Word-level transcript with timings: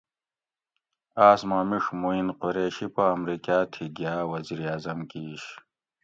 آۤس 1.27 1.41
ما 1.49 1.59
میڛ 1.69 1.85
مُعین 2.01 2.27
قریشی 2.39 2.87
پا 2.93 3.03
امریکاۤ 3.17 3.63
تھی 3.71 3.83
گیاۤ 3.97 4.21
وزیراعظم 4.31 4.99
کِیش 5.09 5.43